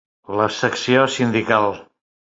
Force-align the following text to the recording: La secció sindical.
La 0.37 0.47
secció 0.55 1.03
sindical. 1.17 1.71